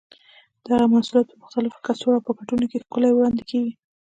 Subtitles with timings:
[0.67, 3.73] دغه محصولات په مختلفو کڅوړو او پاکټونو کې ښکلي وړاندې کېږي.